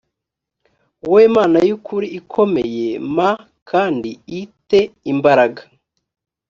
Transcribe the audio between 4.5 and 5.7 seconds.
te imbaraga